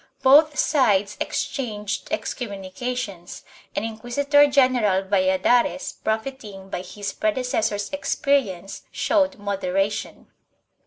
[0.23, 3.43] Both sides exchanged excommuni cations
[3.75, 10.31] and Inquisitor general Valladares, profiting by his pre decessor's experience, showed moderation.